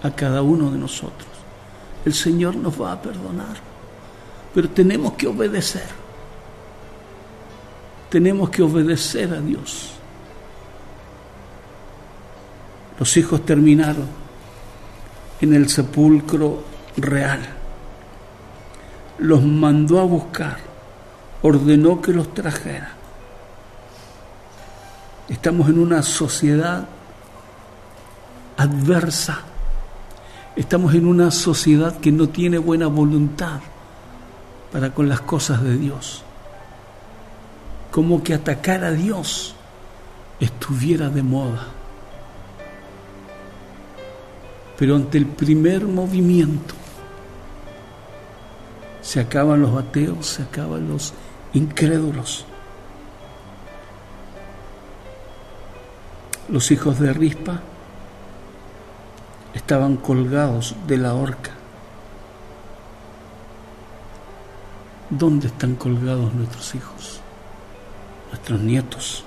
[0.04, 1.30] a cada uno de nosotros.
[2.06, 3.56] El Señor nos va a perdonar,
[4.54, 6.06] pero tenemos que obedecer
[8.16, 9.92] tenemos que obedecer a Dios.
[12.98, 14.08] Los hijos terminaron
[15.42, 16.64] en el sepulcro
[16.96, 17.42] real.
[19.18, 20.60] Los mandó a buscar,
[21.42, 22.95] ordenó que los trajera.
[25.30, 26.88] Estamos en una sociedad
[28.58, 29.40] adversa.
[30.56, 33.60] Estamos en una sociedad que no tiene buena voluntad
[34.72, 36.26] para con las cosas de Dios
[37.96, 39.56] como que atacar a Dios
[40.42, 41.66] estuviera de moda.
[44.78, 46.74] Pero ante el primer movimiento
[49.02, 51.14] se acaban los ateos, se acaban los
[51.54, 52.46] incrédulos.
[56.48, 57.60] Los hijos de Rispa
[59.56, 61.52] estaban colgados de la horca.
[65.10, 67.20] ¿Dónde están colgados nuestros hijos,
[68.30, 69.24] nuestros nietos?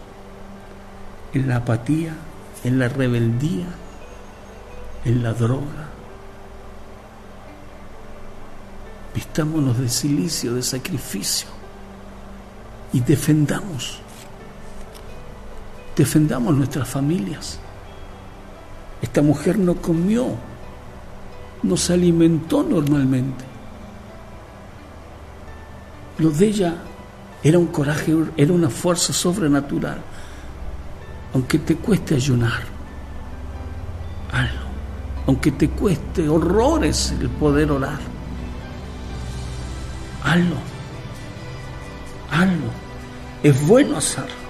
[1.34, 2.14] ¿En la apatía,
[2.62, 3.66] en la rebeldía,
[5.04, 5.88] en la droga?
[9.12, 11.48] Vistámonos de silicio, de sacrificio
[12.92, 14.00] y defendamos,
[15.98, 17.58] defendamos nuestras familias.
[19.02, 20.28] Esta mujer no comió,
[21.64, 23.44] no se alimentó normalmente.
[26.18, 26.74] Lo de ella
[27.42, 29.98] era un coraje, era una fuerza sobrenatural.
[31.34, 32.62] Aunque te cueste ayunar,
[34.32, 34.68] hazlo.
[35.26, 37.98] Aunque te cueste horrores el poder orar,
[40.22, 40.56] hazlo.
[42.30, 42.70] Hazlo.
[43.42, 44.47] Es bueno hacerlo.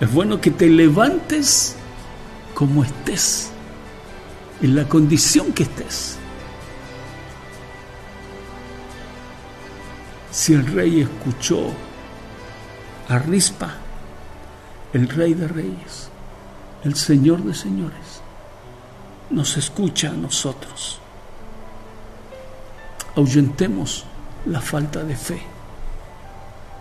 [0.00, 1.76] Es bueno que te levantes
[2.54, 3.50] como estés,
[4.60, 6.16] en la condición que estés.
[10.30, 11.70] Si el rey escuchó
[13.08, 13.74] a Rispa,
[14.92, 16.10] el rey de reyes,
[16.84, 18.22] el señor de señores,
[19.30, 20.98] nos escucha a nosotros.
[23.16, 24.04] Ahuyentemos
[24.44, 25.42] la falta de fe,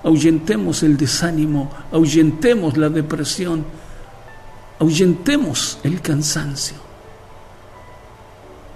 [0.06, 3.66] ahuyentemos el desánimo, ahuyentemos la depresión,
[4.80, 6.78] ahuyentemos el cansancio,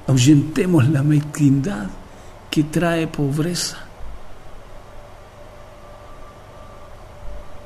[0.07, 1.85] ahuyentemos la mezquindad
[2.49, 3.77] que trae pobreza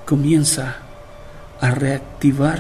[0.05, 0.75] comienza
[1.61, 2.59] a reactivar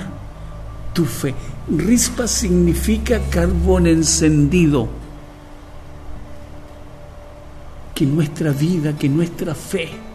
[0.93, 1.35] tu fe.
[1.67, 4.87] Rispa significa carbón encendido.
[7.93, 10.12] Que nuestra vida, que nuestra fe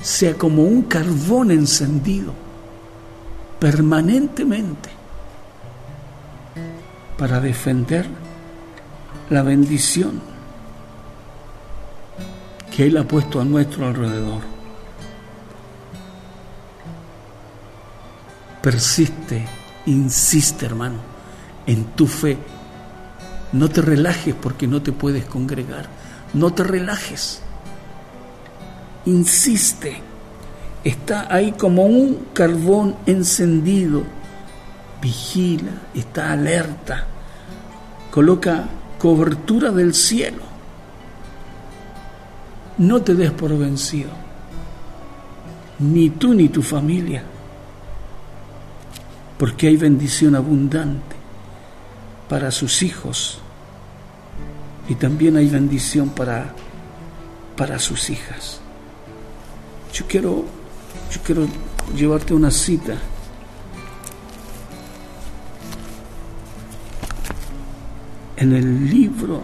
[0.00, 2.32] sea como un carbón encendido
[3.58, 4.90] permanentemente
[7.18, 8.06] para defender
[9.30, 10.20] la bendición
[12.74, 14.42] que Él ha puesto a nuestro alrededor.
[18.62, 19.46] Persiste,
[19.86, 20.98] insiste hermano,
[21.66, 22.38] en tu fe.
[23.52, 25.88] No te relajes porque no te puedes congregar.
[26.34, 27.42] No te relajes.
[29.06, 30.00] Insiste.
[30.84, 34.02] Está ahí como un carbón encendido.
[35.00, 37.06] Vigila, está alerta.
[38.10, 38.64] Coloca
[38.98, 40.42] cobertura del cielo.
[42.78, 44.10] No te des por vencido.
[45.78, 47.22] Ni tú ni tu familia
[49.38, 51.16] porque hay bendición abundante
[52.28, 53.38] para sus hijos
[54.88, 56.52] y también hay bendición para,
[57.56, 58.57] para sus hijas.
[59.98, 60.44] Yo quiero,
[61.10, 61.48] yo quiero
[61.92, 62.96] llevarte una cita.
[68.36, 69.42] En el libro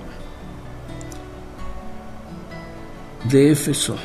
[3.25, 3.97] de Éfeso.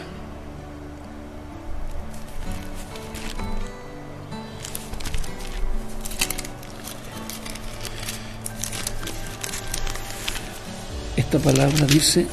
[11.32, 12.26] esta palabra dice,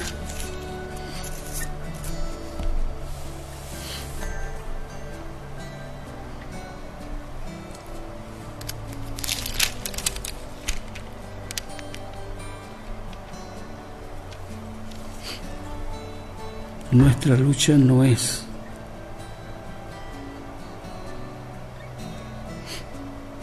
[17.27, 18.43] nuestra lucha no es.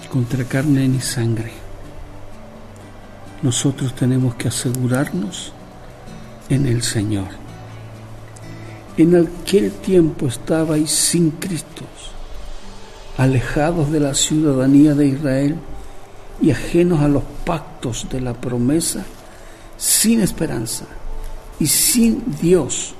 [0.09, 1.51] Contra carne ni sangre.
[3.41, 5.51] Nosotros tenemos que asegurarnos
[6.49, 7.27] en el Señor.
[8.95, 11.83] En aquel tiempo estabais sin Cristo,
[13.17, 15.55] alejados de la ciudadanía de Israel
[16.41, 19.03] y ajenos a los pactos de la promesa,
[19.77, 20.85] sin esperanza
[21.59, 22.95] y sin Dios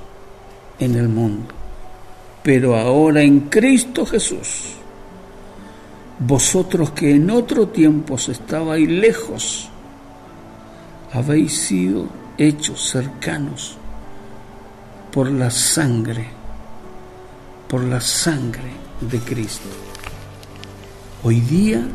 [0.78, 1.54] en el mundo.
[2.42, 4.74] Pero ahora en Cristo Jesús,
[6.18, 9.68] vosotros que en otro tiempo estabais lejos,
[11.12, 12.06] habéis sido
[12.36, 13.76] hechos cercanos
[15.12, 16.28] por la sangre,
[17.68, 19.68] por la sangre de Cristo.
[21.22, 21.86] Hoy día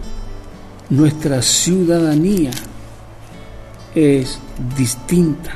[0.90, 2.52] nuestra ciudadanía
[3.94, 4.40] es
[4.76, 5.52] distinta,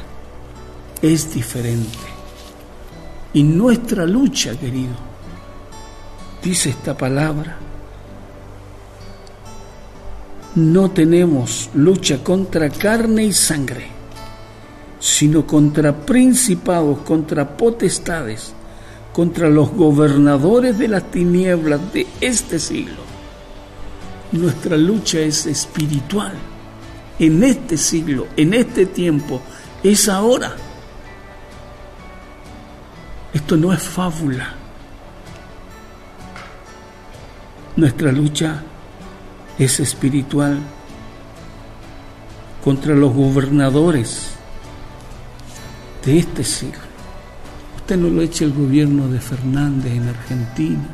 [1.01, 1.97] es diferente.
[3.33, 4.93] Y nuestra lucha, querido,
[6.43, 7.57] dice esta palabra,
[10.55, 13.87] no tenemos lucha contra carne y sangre,
[14.99, 18.53] sino contra principados, contra potestades,
[19.11, 23.01] contra los gobernadores de las tinieblas de este siglo.
[24.31, 26.33] Nuestra lucha es espiritual.
[27.17, 29.41] En este siglo, en este tiempo,
[29.83, 30.55] es ahora.
[33.33, 34.53] Esto no es fábula.
[37.75, 38.61] Nuestra lucha
[39.57, 40.59] es espiritual
[42.63, 44.35] contra los gobernadores
[46.05, 46.93] de este siglo.
[47.77, 50.87] Usted no lo eche el gobierno de Fernández en Argentina,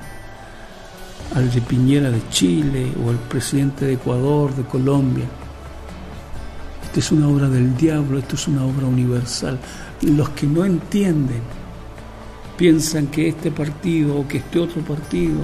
[1.36, 5.26] al de Piñera de Chile o al presidente de Ecuador, de Colombia.
[6.86, 9.60] Esto es una obra del diablo, esto es una obra universal.
[10.02, 11.59] Los que no entienden
[12.60, 15.40] piensan que este partido o que este otro partido,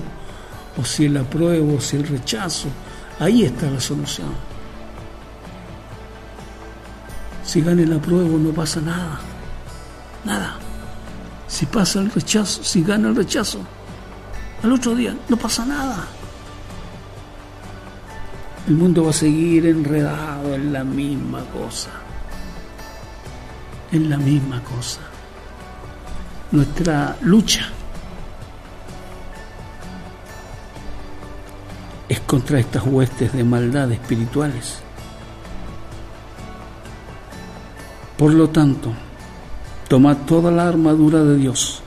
[0.78, 2.68] o si el apruebo o si el rechazo,
[3.22, 4.34] ahí está la solución.
[7.46, 9.22] Si gana el apruebo no pasa nada,
[10.26, 10.58] nada.
[11.48, 13.60] Si pasa el rechazo, si gana el rechazo,
[14.62, 16.06] al otro día no pasa nada.
[18.68, 21.92] El mundo va a seguir enredado en la misma cosa.
[23.94, 25.15] En la misma cosa.
[26.56, 27.66] Nuestra lucha
[32.08, 34.80] es contra estas huestes de maldad espirituales.
[38.18, 38.94] Por lo tanto,
[39.90, 41.82] tomad toda la armadura de Dios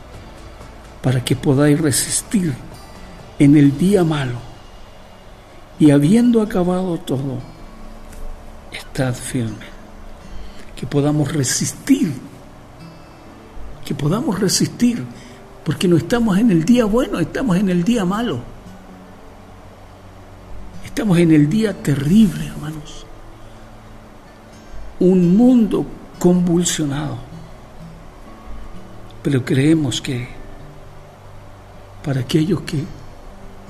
[1.03, 2.53] para que podáis resistir
[3.39, 4.37] en el día malo
[5.79, 7.39] y habiendo acabado todo,
[8.71, 9.65] estad firme,
[10.77, 12.28] que podamos resistir,
[13.89, 15.03] que podamos resistir,
[15.65, 18.41] porque no estamos en el día bueno, estamos en el día malo.
[20.85, 23.07] Estamos en el día terrible, hermanos.
[25.01, 25.87] Un mundo
[26.19, 27.17] convulsionado.
[29.23, 30.29] Pero creemos que
[32.05, 32.85] para aquellos que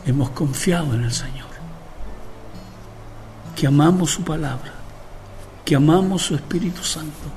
[0.05, 1.47] hemos confiado en el Señor,
[3.55, 4.73] que amamos su palabra,
[5.64, 7.29] que amamos su Espíritu Santo,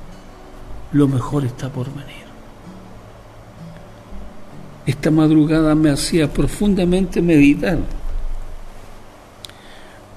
[0.90, 2.21] lo mejor está por venir.
[4.84, 7.78] Esta madrugada me hacía profundamente meditar.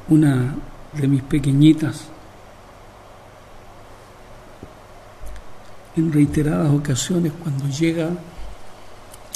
[0.07, 0.55] Una
[0.93, 2.05] de mis pequeñitas,
[5.95, 8.09] en reiteradas ocasiones, cuando llega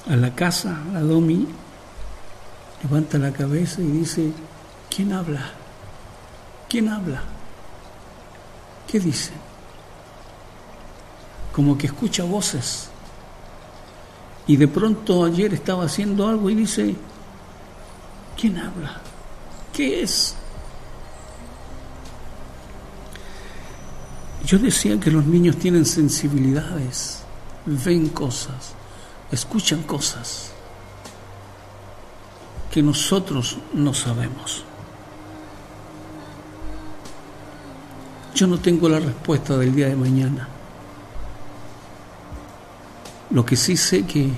[0.09, 1.47] a la casa, la Domi,
[2.83, 4.31] levanta la cabeza y dice,
[4.89, 5.51] ¿quién habla?
[6.67, 7.21] ¿Quién habla?
[8.87, 9.31] ¿Qué dice?
[11.53, 12.89] Como que escucha voces.
[14.49, 16.95] Y de pronto ayer estaba haciendo algo y dice,
[18.35, 18.99] ¿quién habla?
[19.71, 20.33] ¿Qué es?
[24.43, 27.21] Yo decía que los niños tienen sensibilidades,
[27.67, 28.73] ven cosas,
[29.31, 30.49] escuchan cosas
[32.71, 34.63] que nosotros no sabemos.
[38.33, 40.49] Yo no tengo la respuesta del día de mañana.
[43.31, 44.29] Lo que sí sé que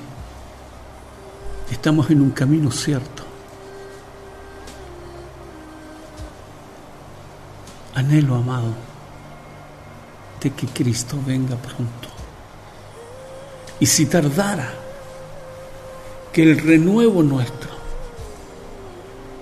[1.72, 3.24] estamos en un camino cierto.
[7.96, 8.74] Anhelo, amado,
[10.42, 12.10] de que Cristo venga pronto.
[13.80, 14.74] Y si tardara,
[16.32, 17.72] que el renuevo nuestro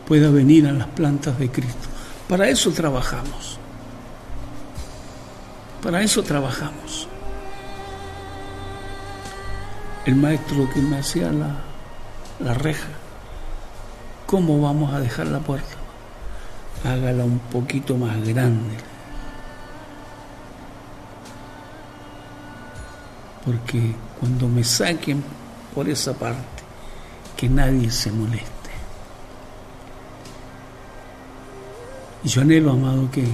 [0.08, 1.88] pueda venir a las plantas de Cristo.
[2.28, 3.60] Para eso trabajamos.
[5.82, 7.09] Para eso trabajamos.
[10.10, 11.55] El maestro que me hacía la,
[12.39, 12.88] la reja,
[14.26, 15.76] ¿cómo vamos a dejar la puerta?
[16.84, 18.76] Hágala un poquito más grande.
[23.45, 25.24] Porque cuando me saquen
[25.76, 26.64] por esa parte,
[27.38, 28.72] que nadie se moleste.
[32.24, 33.28] Y yo anhelo, amado, que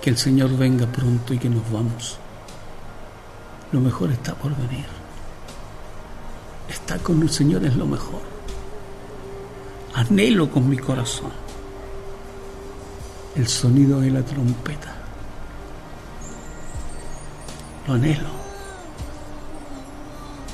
[0.00, 2.16] que el Señor venga pronto y que nos vamos.
[3.70, 5.01] Lo mejor está por venir.
[6.72, 8.22] Estar con el Señor es lo mejor.
[9.94, 11.30] Anhelo con mi corazón
[13.36, 14.94] el sonido de la trompeta.
[17.86, 18.30] Lo anhelo.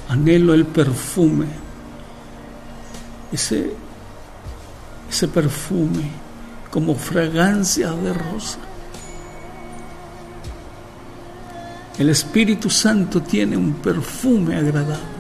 [0.09, 1.47] Anhelo el perfume.
[3.33, 3.73] Ese,
[5.09, 6.11] ese perfume
[6.71, 8.59] como fragancia de rosa
[11.99, 15.18] El Espíritu Santo tiene un perfume agradable.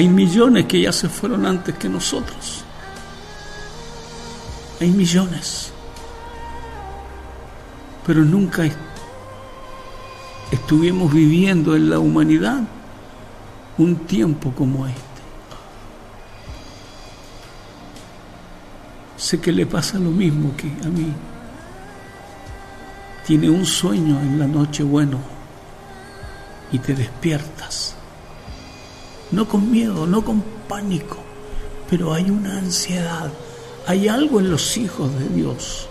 [0.00, 2.64] Hay millones que ya se fueron antes que nosotros.
[4.80, 5.74] Hay millones.
[8.06, 8.62] Pero nunca
[10.50, 12.62] estuvimos viviendo en la humanidad
[13.76, 15.00] un tiempo como este.
[19.18, 21.12] Sé que le pasa lo mismo que a mí.
[23.26, 25.18] Tiene un sueño en la noche bueno
[26.72, 27.99] y te despiertas.
[29.32, 31.18] No con miedo, no con pánico,
[31.88, 33.30] pero hay una ansiedad.
[33.86, 35.88] Hay algo en los hijos de Dios.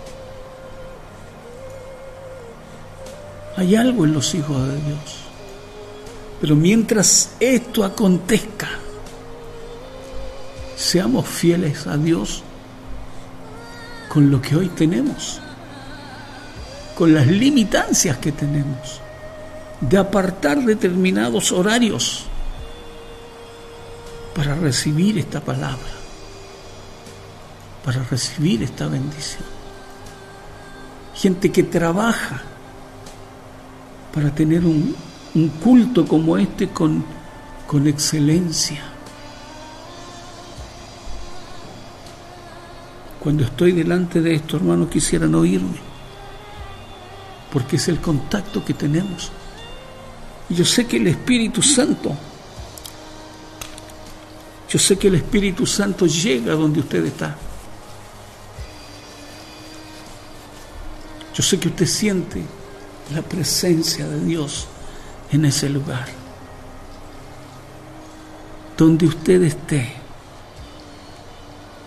[3.56, 5.16] Hay algo en los hijos de Dios.
[6.40, 8.68] Pero mientras esto acontezca,
[10.76, 12.42] seamos fieles a Dios
[14.08, 15.40] con lo que hoy tenemos,
[16.96, 19.00] con las limitancias que tenemos,
[19.80, 22.29] de apartar determinados horarios
[24.34, 25.90] para recibir esta palabra,
[27.84, 29.44] para recibir esta bendición.
[31.14, 32.42] Gente que trabaja
[34.12, 34.94] para tener un,
[35.62, 37.04] culto como este con,
[37.66, 38.82] con excelencia.
[43.20, 45.78] Cuando estoy delante de esto, hermanos, quisieran oírme,
[47.52, 49.30] porque es el contacto que tenemos.
[50.48, 52.16] Yo sé que el Espíritu Santo,
[54.70, 57.36] yo sé que el Espíritu Santo llega donde usted está.
[61.34, 62.44] Yo sé que usted siente
[63.12, 64.68] la presencia de Dios
[65.32, 66.06] en ese lugar.
[68.76, 69.92] Donde usted esté,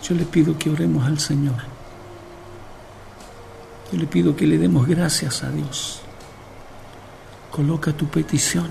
[0.06, 1.56] yo le pido que oremos al Señor.
[3.90, 6.02] Yo le pido que le demos gracias a Dios.
[7.50, 8.68] Coloca tu petición.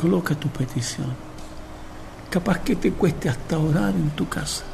[0.00, 1.31] Coloca tu petición.
[2.32, 4.64] Capaz que te cueste hasta orar en tu casa.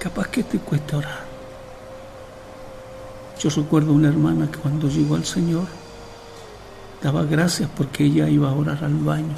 [0.00, 1.24] Capaz que te cueste orar.
[3.38, 5.68] Yo recuerdo una hermana que cuando llegó al Señor
[7.00, 9.36] daba gracias porque ella iba a orar al baño,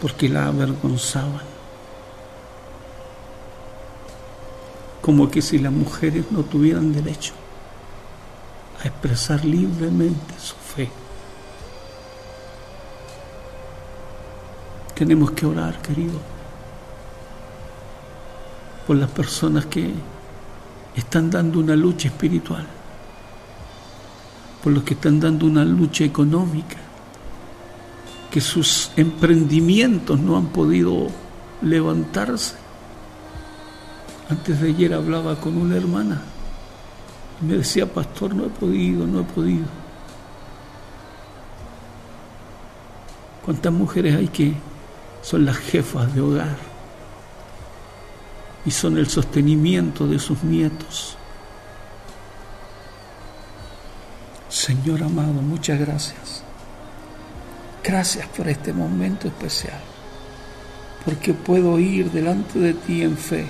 [0.00, 1.46] porque la avergonzaban.
[5.00, 7.34] Como que si las mujeres no tuvieran derecho
[8.82, 10.90] a expresar libremente su fe.
[15.02, 16.20] Tenemos que orar, querido,
[18.86, 19.92] por las personas que
[20.94, 22.64] están dando una lucha espiritual,
[24.62, 26.76] por los que están dando una lucha económica,
[28.30, 31.08] que sus emprendimientos no han podido
[31.62, 32.54] levantarse.
[34.30, 36.22] Antes de ayer hablaba con una hermana
[37.40, 39.66] y me decía, pastor, no he podido, no he podido.
[43.44, 44.71] ¿Cuántas mujeres hay que
[45.22, 46.72] son las jefas de hogar?
[48.64, 51.16] y son el sostenimiento de sus nietos.
[54.48, 56.42] Señor amado, muchas gracias.
[57.82, 59.80] Gracias por este momento especial,
[61.04, 63.46] porque puedo ir delante de ti en fe,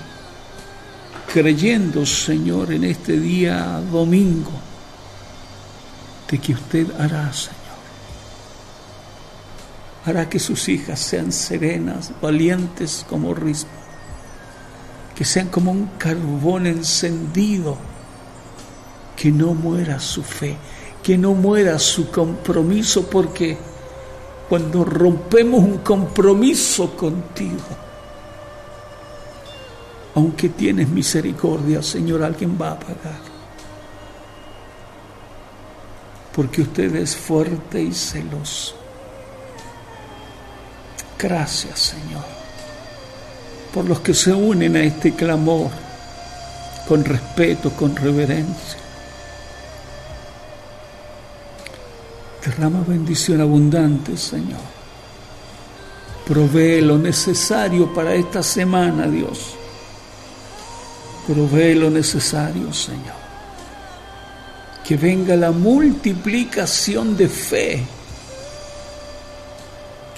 [1.33, 4.53] creyendo, Señor, en este día domingo,
[6.31, 7.62] de que usted hará, Señor.
[10.05, 13.83] Hará que sus hijas sean serenas, valientes como rispa
[15.15, 17.77] que sean como un carbón encendido,
[19.17, 20.57] que no muera su fe,
[21.03, 23.57] que no muera su compromiso, porque
[24.49, 27.63] cuando rompemos un compromiso contigo,
[30.15, 33.33] aunque tienes misericordia, Señor, alguien va a pagar.
[36.35, 38.82] Porque usted es fuerte y celoso.
[41.23, 42.43] Gracias, Señor
[43.73, 45.71] por los que se unen a este clamor
[46.87, 48.79] con respeto, con reverencia.
[52.45, 54.61] Derrama bendición abundante, Señor.
[56.27, 59.55] Provee lo necesario para esta semana, Dios.
[61.27, 63.23] Provee lo necesario, Señor.
[64.85, 67.87] Que venga la multiplicación de fe.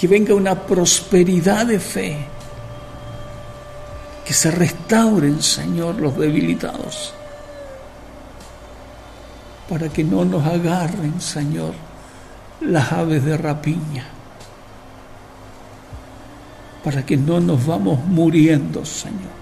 [0.05, 2.19] Que venga una prosperidad de fe
[4.23, 7.15] que se restauren, Señor, los debilitados,
[9.67, 11.73] para que no nos agarren, Señor,
[12.61, 14.05] las aves de rapiña,
[16.85, 19.33] para que no nos vamos muriendo, Señor.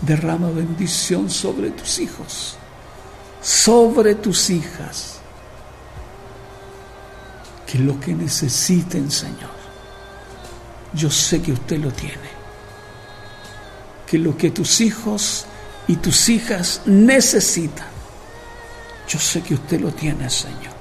[0.00, 2.56] Derrama bendición sobre tus hijos,
[3.42, 5.17] sobre tus hijas,
[7.70, 9.58] que lo que necesiten, Señor
[10.92, 12.38] yo sé que usted lo tiene.
[14.06, 15.46] Que lo que tus hijos
[15.86, 17.86] y tus hijas necesitan,
[19.06, 20.78] yo sé que usted lo tiene, Señor.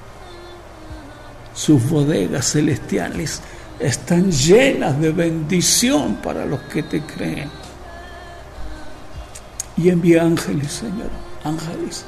[1.54, 3.42] Sus bodegas celestiales
[3.80, 7.50] están llenas de bendición para los que te creen.
[9.76, 11.10] Y envía ángeles, Señor,
[11.44, 12.06] ángeles,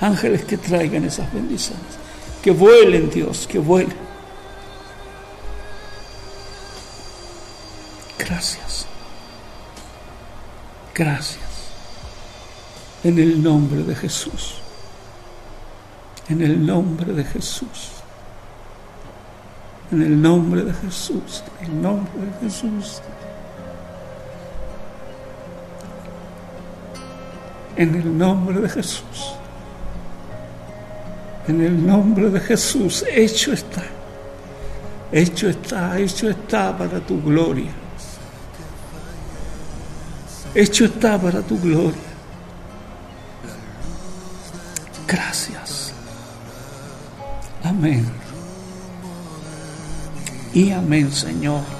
[0.00, 1.84] ángeles que traigan esas bendiciones,
[2.42, 3.96] que vuelen, Dios, que vuelen.
[8.18, 8.86] Gracias.
[10.94, 11.40] Gracias.
[13.02, 14.56] En el nombre de Jesús.
[16.28, 17.90] En el nombre de Jesús.
[19.90, 21.42] En el nombre de Jesús.
[21.60, 23.02] En el nombre de Jesús.
[27.76, 29.39] En el nombre de Jesús.
[31.50, 33.04] En el nombre de Jesús.
[33.10, 33.82] Hecho está.
[35.10, 37.72] Hecho está, hecho está para tu gloria.
[40.54, 42.10] Hecho está para tu gloria.
[45.08, 45.92] Gracias.
[47.64, 48.06] Amén
[50.54, 51.79] y amén, Señor.